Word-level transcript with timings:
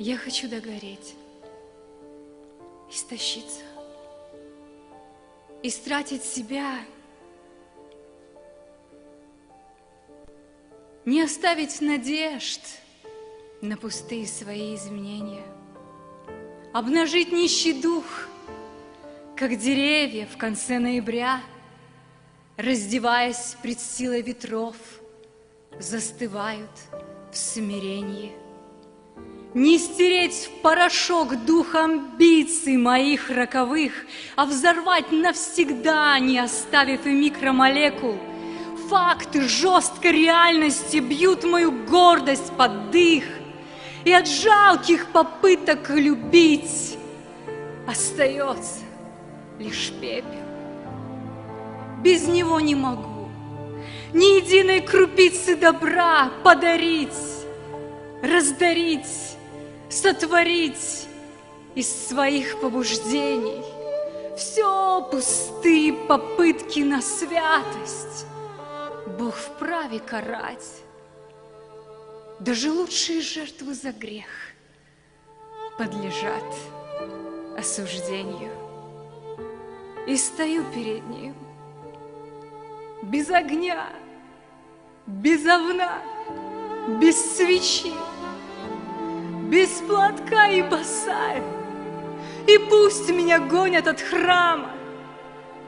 Я 0.00 0.16
хочу 0.16 0.48
догореть, 0.48 1.16
истощиться, 2.88 3.64
истратить 5.64 6.22
себя, 6.22 6.78
не 11.04 11.20
оставить 11.20 11.80
надежд 11.80 12.60
на 13.60 13.76
пустые 13.76 14.28
свои 14.28 14.76
изменения, 14.76 15.44
обнажить 16.72 17.32
нищий 17.32 17.82
дух, 17.82 18.04
как 19.34 19.58
деревья 19.58 20.26
в 20.26 20.36
конце 20.36 20.78
ноября, 20.78 21.40
раздеваясь 22.56 23.56
пред 23.62 23.80
силой 23.80 24.22
ветров, 24.22 24.76
застывают 25.80 26.70
в 27.32 27.36
смирении– 27.36 28.32
не 29.58 29.76
стереть 29.78 30.46
в 30.46 30.62
порошок 30.62 31.44
дух 31.44 31.74
амбиций 31.74 32.76
моих 32.76 33.28
роковых, 33.28 33.92
А 34.36 34.46
взорвать 34.46 35.10
навсегда, 35.10 36.18
не 36.20 36.38
оставив 36.38 37.04
и 37.06 37.10
микромолекул. 37.10 38.16
Факты 38.88 39.42
жесткой 39.42 40.12
реальности 40.12 40.98
бьют 40.98 41.44
мою 41.44 41.72
гордость 41.72 42.52
под 42.52 42.90
дых, 42.90 43.24
И 44.04 44.12
от 44.12 44.28
жалких 44.28 45.06
попыток 45.06 45.90
любить 45.90 46.96
Остается 47.86 48.84
лишь 49.58 49.90
пепел. 50.00 50.46
Без 52.02 52.28
него 52.28 52.60
не 52.60 52.76
могу 52.76 53.18
ни 54.12 54.40
единой 54.40 54.80
крупицы 54.80 55.54
добра 55.54 56.30
подарить, 56.42 57.12
раздарить 58.22 59.27
сотворить 59.90 61.08
из 61.74 62.08
своих 62.08 62.60
побуждений 62.60 63.62
все 64.36 65.02
пустые 65.10 65.92
попытки 65.92 66.80
на 66.80 67.00
святость. 67.02 68.26
Бог 69.18 69.34
вправе 69.34 69.98
карать. 69.98 70.82
Даже 72.38 72.70
лучшие 72.70 73.20
жертвы 73.20 73.74
за 73.74 73.90
грех 73.92 74.28
подлежат 75.76 76.44
осуждению. 77.56 78.52
И 80.06 80.16
стою 80.16 80.64
перед 80.72 81.06
ним 81.08 81.34
без 83.02 83.30
огня, 83.30 83.88
без 85.06 85.44
овна, 85.46 86.02
без 87.00 87.36
свечи 87.36 87.92
без 89.50 89.80
платка 89.80 90.48
и 90.48 90.62
босая. 90.62 91.42
И 92.46 92.58
пусть 92.70 93.08
меня 93.10 93.40
гонят 93.40 93.86
от 93.86 94.00
храма, 94.00 94.70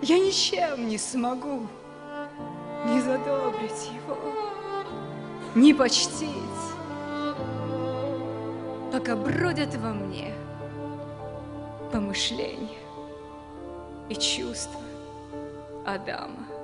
я 0.02 0.18
ничем 0.18 0.88
не 0.88 0.98
смогу 0.98 1.66
не 2.86 3.00
задобрить 3.00 3.90
его, 3.94 4.16
не 5.54 5.74
почтить, 5.74 6.30
пока 8.90 9.16
бродят 9.16 9.74
во 9.76 9.90
мне 9.92 10.32
помышления 11.92 12.78
и 14.08 14.14
чувства 14.14 14.80
Адама. 15.84 16.59